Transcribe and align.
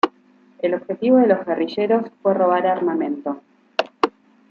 El 0.63 0.73
objetivo 0.73 1.17
de 1.17 1.27
los 1.27 1.45
guerrilleros 1.45 2.09
fue 2.23 2.33
robar 2.33 2.65
armamento. 2.65 3.39